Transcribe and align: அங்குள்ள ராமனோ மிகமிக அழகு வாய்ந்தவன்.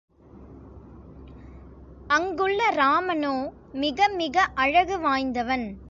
அங்குள்ள 2.09 2.69
ராமனோ 2.71 3.51
மிகமிக 3.73 4.37
அழகு 4.53 4.99
வாய்ந்தவன். 4.99 5.79